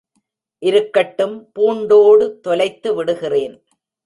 இருக்கட்டும் 0.61 1.35
பூண்டோடு 1.51 2.39
தொலைத்து 2.39 2.95
விடுகிறேன். 2.95 3.55